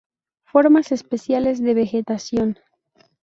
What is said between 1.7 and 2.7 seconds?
vegetación.